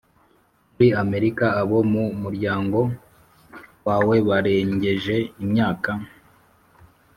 [0.73, 2.79] Muri amerika abo mu muryango
[3.87, 5.91] wawe barengeje imyaka